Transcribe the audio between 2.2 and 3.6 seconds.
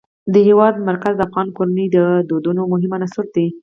دودونو مهم عنصر دی.